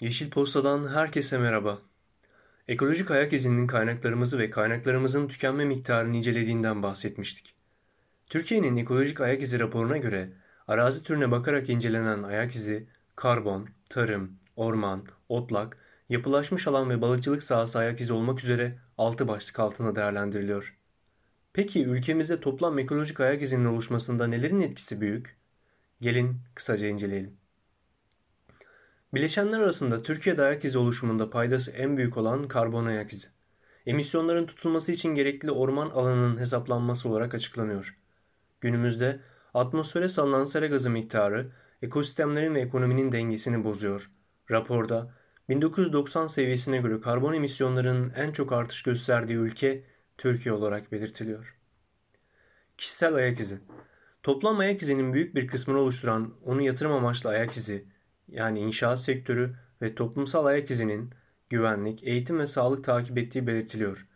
[0.00, 1.78] Yeşil Posta'dan herkese merhaba.
[2.68, 7.54] Ekolojik ayak izinin kaynaklarımızı ve kaynaklarımızın tükenme miktarını incelediğinden bahsetmiştik.
[8.26, 10.32] Türkiye'nin ekolojik ayak izi raporuna göre
[10.68, 17.78] arazi türüne bakarak incelenen ayak izi, karbon, tarım, orman, otlak, yapılaşmış alan ve balıkçılık sahası
[17.78, 20.76] ayak izi olmak üzere 6 başlık altında değerlendiriliyor.
[21.52, 25.36] Peki ülkemizde toplam ekolojik ayak izinin oluşmasında nelerin etkisi büyük?
[26.00, 27.47] Gelin kısaca inceleyelim.
[29.14, 33.28] Bileşenler arasında Türkiye'de ayak izi oluşumunda paydası en büyük olan karbon ayak izi.
[33.86, 37.98] Emisyonların tutulması için gerekli orman alanının hesaplanması olarak açıklanıyor.
[38.60, 39.20] Günümüzde
[39.54, 41.52] atmosfere salınan sera gazı miktarı
[41.82, 44.10] ekosistemlerin ve ekonominin dengesini bozuyor.
[44.50, 45.14] Raporda
[45.48, 49.84] 1990 seviyesine göre karbon emisyonlarının en çok artış gösterdiği ülke
[50.18, 51.56] Türkiye olarak belirtiliyor.
[52.78, 53.58] Kişisel ayak izi
[54.22, 57.84] Toplam ayak izinin büyük bir kısmını oluşturan onu yatırım amaçlı ayak izi,
[58.28, 61.10] yani inşaat sektörü ve toplumsal ayak izinin
[61.50, 64.06] güvenlik, eğitim ve sağlık takip ettiği belirtiliyor.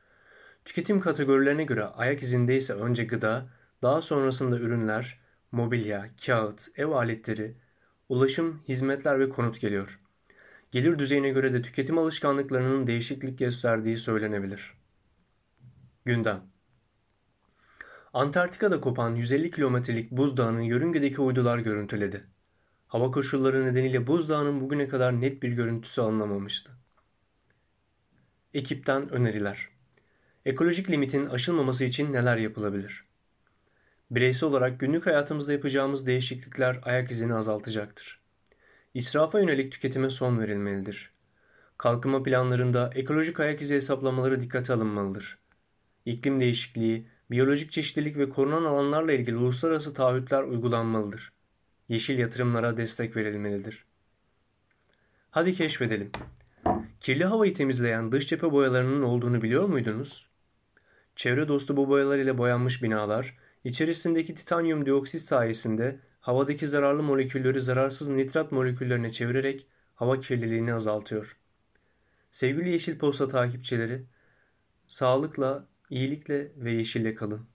[0.65, 3.49] Tüketim kategorilerine göre ayak izinde ise önce gıda,
[3.83, 5.21] daha sonrasında ürünler,
[5.53, 7.55] mobilya, kağıt, ev aletleri,
[8.09, 10.01] ulaşım, hizmetler ve konut geliyor.
[10.71, 14.75] Gelir düzeyine göre de tüketim alışkanlıklarının değişiklik gösterdiği söylenebilir.
[16.05, 16.43] Gündem
[18.13, 22.32] Antarktika'da kopan 150 kilometrelik buzdağını yörüngedeki uydular görüntüledi.
[22.93, 26.73] Hava koşulları nedeniyle buzdağının bugüne kadar net bir görüntüsü alınamamıştı.
[28.55, 29.69] Ekipten öneriler.
[30.45, 33.05] Ekolojik limitin aşılmaması için neler yapılabilir?
[34.11, 38.21] Bireysel olarak günlük hayatımızda yapacağımız değişiklikler ayak izini azaltacaktır.
[38.95, 41.13] İsrafa yönelik tüketime son verilmelidir.
[41.79, 45.39] Kalkınma planlarında ekolojik ayak izi hesaplamaları dikkate alınmalıdır.
[46.05, 51.33] İklim değişikliği, biyolojik çeşitlilik ve korunan alanlarla ilgili uluslararası taahhütler uygulanmalıdır.
[51.93, 53.85] Yeşil yatırımlara destek verilmelidir.
[55.31, 56.11] Hadi keşfedelim.
[57.01, 60.29] Kirli havayı temizleyen dış cephe boyalarının olduğunu biliyor muydunuz?
[61.17, 68.09] Çevre dostu bu boyalar ile boyanmış binalar, içerisindeki titanyum dioksit sayesinde havadaki zararlı molekülleri zararsız
[68.09, 71.37] nitrat moleküllerine çevirerek hava kirliliğini azaltıyor.
[72.31, 74.03] Sevgili Yeşil Posta takipçileri,
[74.89, 77.47] sağlıkla, iyilikle ve yeşille kalın.